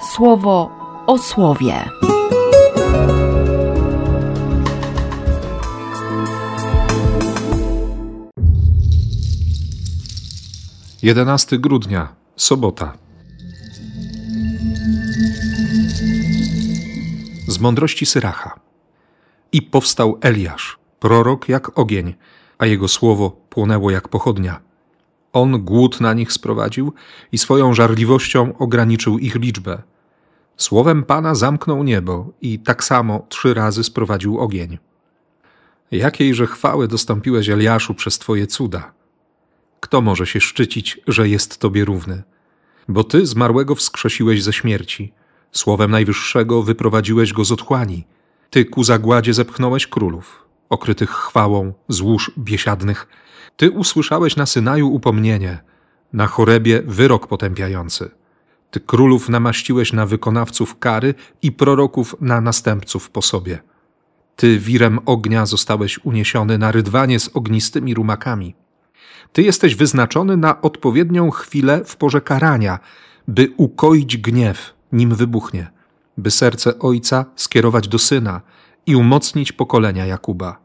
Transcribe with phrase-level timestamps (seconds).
[0.00, 0.70] słowo
[1.06, 1.84] o słowie.
[11.02, 12.92] Jedenasty grudnia, sobota.
[17.48, 18.60] Z mądrości Syracha.
[19.52, 22.14] I powstał Eliasz, prorok jak ogień,
[22.58, 24.69] a jego słowo płonęło jak pochodnia.
[25.32, 26.92] On głód na nich sprowadził
[27.32, 29.82] i swoją żarliwością ograniczył ich liczbę.
[30.56, 34.78] Słowem Pana zamknął niebo i tak samo trzy razy sprowadził ogień.
[35.90, 38.92] Jakiejże chwały dostąpiłeś Eliaszu przez Twoje cuda?
[39.80, 42.22] Kto może się szczycić, że jest Tobie równy?
[42.88, 45.12] Bo Ty zmarłego wskrzesiłeś ze śmierci,
[45.52, 48.06] słowem Najwyższego wyprowadziłeś go z otchłani.
[48.50, 53.06] Ty ku zagładzie zepchnąłeś królów, okrytych chwałą złóż biesiadnych.
[53.56, 55.58] Ty usłyszałeś na Synaju upomnienie,
[56.12, 58.10] na chorebie wyrok potępiający.
[58.70, 63.58] Ty królów namaściłeś na wykonawców kary i proroków na następców po sobie.
[64.36, 68.54] Ty wirem ognia zostałeś uniesiony na rydwanie z ognistymi rumakami.
[69.32, 72.78] Ty jesteś wyznaczony na odpowiednią chwilę w porze karania,
[73.28, 75.70] by ukoić gniew, nim wybuchnie,
[76.18, 78.40] by serce ojca skierować do syna
[78.86, 80.58] i umocnić pokolenia Jakuba.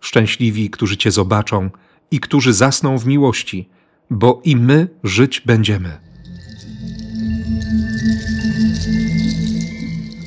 [0.00, 1.70] Szczęśliwi, którzy Cię zobaczą
[2.10, 3.68] i którzy zasną w miłości,
[4.10, 5.98] bo i my żyć będziemy.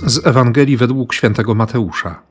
[0.05, 2.21] Z Ewangelii według świętego Mateusza.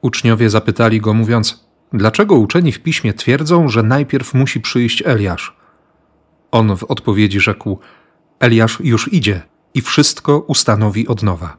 [0.00, 5.56] Uczniowie zapytali go, mówiąc: Dlaczego uczeni w piśmie twierdzą, że najpierw musi przyjść Eliasz?
[6.50, 7.78] On w odpowiedzi rzekł:
[8.40, 9.42] Eliasz już idzie
[9.74, 11.56] i wszystko ustanowi od nowa.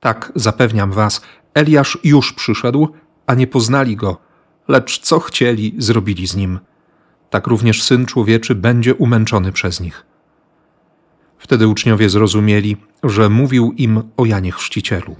[0.00, 1.20] Tak, zapewniam was,
[1.54, 2.88] Eliasz już przyszedł,
[3.26, 4.16] a nie poznali go,
[4.68, 6.58] lecz co chcieli, zrobili z nim.
[7.30, 10.06] Tak również syn człowieczy będzie umęczony przez nich.
[11.38, 15.16] Wtedy uczniowie zrozumieli, że mówił im o Janie Chrzcicielu.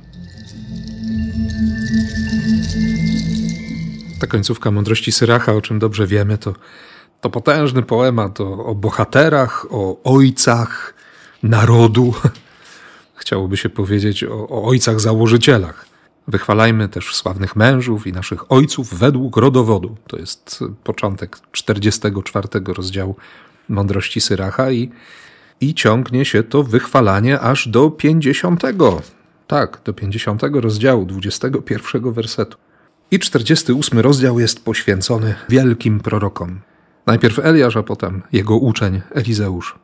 [4.20, 6.54] Ta końcówka mądrości Syracha, o czym dobrze wiemy, to,
[7.20, 10.94] to potężny poemat o, o bohaterach, o ojcach
[11.42, 12.14] narodu.
[13.20, 15.93] Chciałoby się powiedzieć o, o ojcach założycielach.
[16.28, 19.96] Wychwalajmy też sławnych mężów i naszych ojców według rodowodu.
[20.06, 23.16] To jest początek 44 rozdziału
[23.68, 24.90] Mądrości Syracha i,
[25.60, 28.62] i ciągnie się to wychwalanie aż do 50.
[29.46, 32.58] Tak, do 50 rozdziału, 21 wersetu.
[33.10, 36.60] I 48 rozdział jest poświęcony wielkim prorokom.
[37.06, 39.74] Najpierw Eliasz, a potem jego uczeń Elizeusz.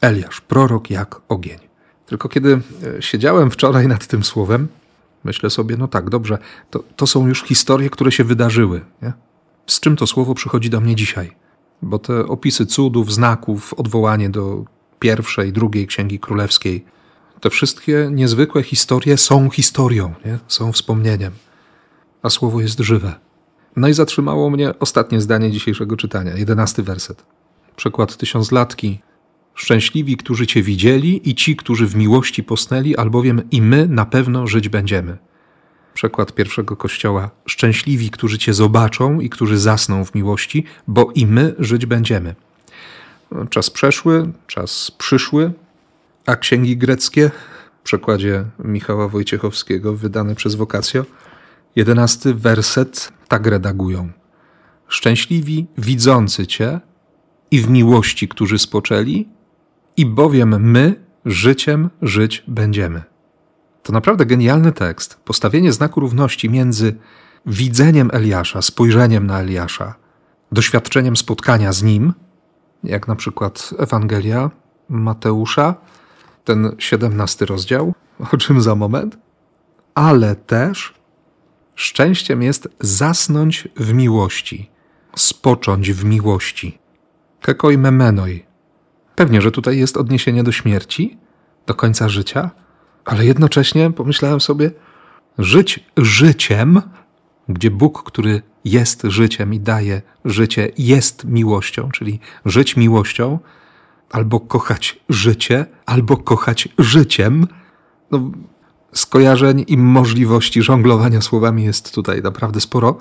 [0.00, 1.58] Eliasz, prorok jak ogień.
[2.06, 2.60] Tylko kiedy
[2.98, 4.68] e, siedziałem wczoraj nad tym słowem,
[5.24, 6.38] myślę sobie, no tak, dobrze,
[6.70, 8.80] to, to są już historie, które się wydarzyły.
[9.02, 9.12] Nie?
[9.66, 11.36] Z czym to słowo przychodzi do mnie dzisiaj?
[11.82, 14.64] Bo te opisy cudów, znaków, odwołanie do
[14.98, 16.84] pierwszej, drugiej księgi królewskiej,
[17.40, 20.38] te wszystkie niezwykłe historie są historią, nie?
[20.48, 21.32] są wspomnieniem
[22.24, 23.14] a słowo jest żywe.
[23.76, 27.24] No i zatrzymało mnie ostatnie zdanie dzisiejszego czytania, jedenasty werset.
[27.76, 29.00] Przekład tysiąclatki.
[29.54, 34.46] Szczęśliwi, którzy Cię widzieli i ci, którzy w miłości posnęli, albowiem i my na pewno
[34.46, 35.16] żyć będziemy.
[35.94, 37.30] Przekład pierwszego kościoła.
[37.46, 42.34] Szczęśliwi, którzy Cię zobaczą i którzy zasną w miłości, bo i my żyć będziemy.
[43.50, 45.52] Czas przeszły, czas przyszły,
[46.26, 47.30] a księgi greckie
[47.80, 51.04] w przekładzie Michała Wojciechowskiego wydane przez Wokacjo
[51.76, 54.12] Jedenasty werset tak redagują.
[54.88, 56.80] Szczęśliwi widzący Cię
[57.50, 59.28] i w miłości, którzy spoczęli,
[59.96, 63.02] i bowiem my życiem żyć będziemy.
[63.82, 65.20] To naprawdę genialny tekst.
[65.24, 66.96] Postawienie znaku równości między
[67.46, 69.94] widzeniem Eliasza, spojrzeniem na Eliasza,
[70.52, 72.12] doświadczeniem spotkania z nim,
[72.84, 74.50] jak na przykład Ewangelia
[74.88, 75.74] Mateusza,
[76.44, 77.94] ten siedemnasty rozdział,
[78.32, 79.18] o czym za moment,
[79.94, 80.94] ale też
[81.74, 84.70] Szczęściem jest zasnąć w miłości,
[85.16, 86.78] spocząć w miłości.
[87.40, 88.44] Kekoi memenoi.
[89.14, 91.18] Pewnie, że tutaj jest odniesienie do śmierci,
[91.66, 92.50] do końca życia,
[93.04, 94.70] ale jednocześnie pomyślałem sobie,
[95.38, 96.82] żyć życiem,
[97.48, 103.38] gdzie Bóg, który jest życiem i daje życie, jest miłością, czyli żyć miłością,
[104.10, 107.46] albo kochać życie, albo kochać życiem.
[108.10, 108.30] No,
[108.92, 112.98] skojarzeń i możliwości żonglowania słowami jest tutaj naprawdę sporo,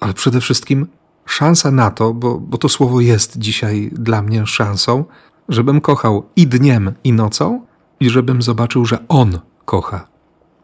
[0.00, 0.86] ale przede wszystkim
[1.26, 5.04] szansa na to, bo, bo to słowo jest dzisiaj dla mnie szansą,
[5.48, 7.66] żebym kochał i dniem, i nocą,
[8.00, 10.08] i żebym zobaczył, że On kocha.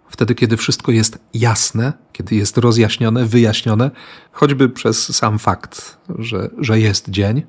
[0.08, 3.90] Wtedy, kiedy wszystko jest jasne, kiedy jest rozjaśnione, wyjaśnione,
[4.32, 7.42] choćby przez sam fakt, że, że jest dzień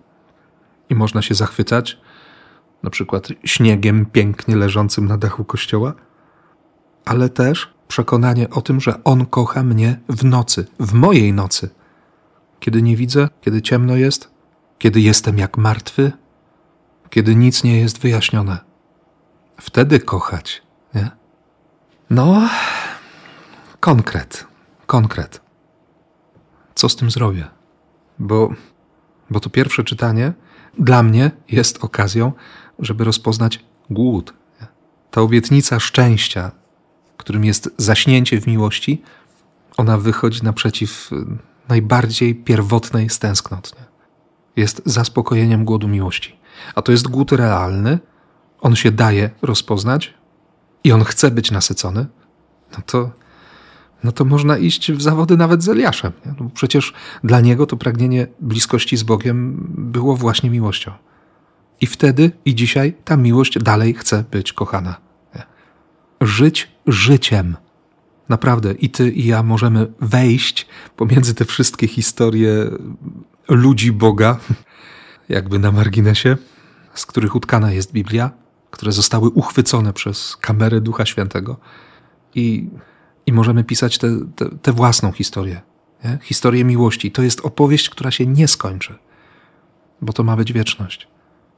[0.90, 1.98] i można się zachwycać,
[2.84, 5.94] na przykład śniegiem pięknie leżącym na dachu kościoła,
[7.06, 11.70] ale też przekonanie o tym, że On kocha mnie w nocy, w mojej nocy,
[12.60, 14.32] kiedy nie widzę, kiedy ciemno jest,
[14.78, 16.12] kiedy jestem jak martwy,
[17.10, 18.58] kiedy nic nie jest wyjaśnione.
[19.62, 20.62] Wtedy kochać,
[20.96, 21.12] nie?
[22.10, 22.50] No,
[23.80, 24.48] konkret,
[24.86, 25.42] konkret.
[26.76, 27.48] Co z tym zrobię?
[28.20, 28.54] Bo,
[29.30, 30.34] bo to pierwsze czytanie
[30.80, 32.32] dla mnie jest okazją,
[32.80, 34.34] żeby rozpoznać głód.
[35.12, 36.52] Ta obietnica szczęścia,
[37.18, 39.02] którym jest zaśnięcie w miłości,
[39.78, 41.10] ona wychodzi naprzeciw
[41.70, 43.76] najbardziej pierwotnej stęsknot.
[44.56, 46.40] Jest zaspokojeniem głodu miłości.
[46.76, 48.00] A to jest głód realny,
[48.62, 50.14] on się daje rozpoznać
[50.84, 52.06] i on chce być nasycony,
[52.78, 53.12] no to,
[54.04, 56.12] no to można iść w zawody nawet z Eliaszem.
[56.26, 56.94] No przecież
[57.24, 60.92] dla niego to pragnienie bliskości z Bogiem było właśnie miłością.
[61.82, 64.96] I wtedy i dzisiaj ta miłość dalej chce być kochana.
[66.22, 67.58] Żyć życiem.
[68.30, 72.70] Naprawdę, i ty, i ja możemy wejść pomiędzy te wszystkie historie
[73.50, 74.38] ludzi Boga,
[75.30, 76.38] jakby na marginesie,
[76.94, 78.32] z których utkana jest Biblia,
[78.72, 81.58] które zostały uchwycone przez kamerę Ducha Świętego.
[82.36, 82.70] I,
[83.26, 83.98] i możemy pisać
[84.62, 85.62] tę własną historię.
[86.04, 86.18] Nie?
[86.22, 87.12] Historię miłości.
[87.12, 88.96] To jest opowieść, która się nie skończy,
[90.02, 91.08] bo to ma być wieczność.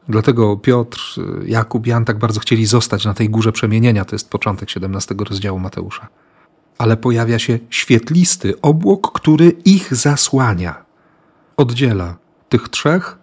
[0.10, 1.00] Dlatego Piotr,
[1.46, 4.06] Jakub, Jan tak bardzo chcieli zostać na tej górze przemienienia.
[4.06, 6.08] To jest początek 17 rozdziału Mateusza.
[6.78, 10.86] Ale pojawia się świetlisty obłok, który ich zasłania.
[11.58, 12.18] Oddziela
[12.50, 13.18] tych trzech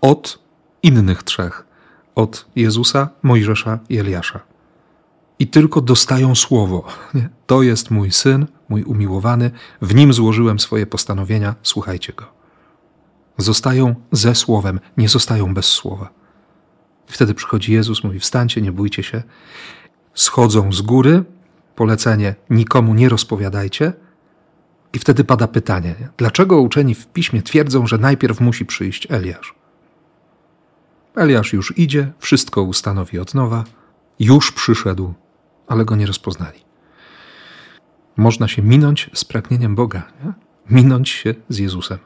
[0.00, 0.38] od
[0.82, 1.66] innych trzech.
[2.14, 4.40] Od Jezusa, Mojżesza i Eliasza.
[5.38, 6.84] I tylko dostają słowo.
[7.14, 7.28] Nie?
[7.46, 9.50] To jest mój syn, mój umiłowany,
[9.82, 12.24] w nim złożyłem swoje postanowienia, słuchajcie go.
[13.36, 16.10] Zostają ze słowem, nie zostają bez słowa.
[17.06, 19.22] Wtedy przychodzi Jezus, mówi: Wstańcie, nie bójcie się.
[20.14, 21.24] Schodzą z góry,
[21.74, 23.92] polecenie: nikomu nie rozpowiadajcie.
[24.92, 29.57] I wtedy pada pytanie: dlaczego uczeni w piśmie twierdzą, że najpierw musi przyjść Eliasz?
[31.18, 33.64] Eliasz już idzie, wszystko ustanowi od nowa,
[34.18, 35.14] już przyszedł,
[35.66, 36.60] ale go nie rozpoznali.
[38.16, 40.32] Można się minąć z pragnieniem Boga, nie?
[40.70, 41.98] minąć się z Jezusem.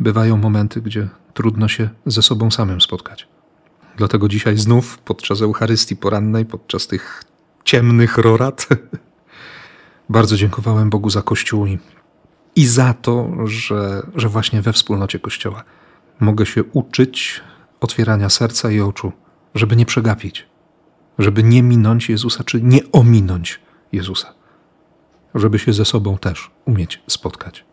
[0.00, 3.28] Bywają momenty, gdzie trudno się ze sobą samym spotkać.
[3.96, 7.24] Dlatego dzisiaj znów podczas Eucharystii porannej, podczas tych
[7.64, 8.68] ciemnych rorat,
[10.08, 11.78] bardzo dziękowałem Bogu za Kościół i,
[12.56, 15.64] i za to, że, że właśnie we wspólnocie Kościoła
[16.20, 17.42] mogę się uczyć
[17.80, 19.12] otwierania serca i oczu,
[19.54, 20.46] żeby nie przegapić,
[21.18, 23.60] żeby nie minąć Jezusa, czy nie ominąć
[23.92, 24.34] Jezusa,
[25.34, 27.64] żeby się ze sobą też umieć spotkać.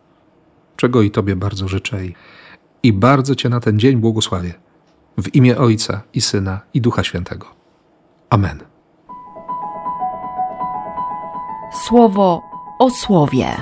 [0.76, 2.14] Czego i Tobie bardzo życzę i,
[2.82, 4.54] i bardzo Cię na ten dzień błogosławię.
[5.18, 7.46] W imię Ojca i Syna i Ducha Świętego.
[8.30, 8.58] Amen.
[11.86, 12.42] Słowo
[12.78, 13.56] o słowie.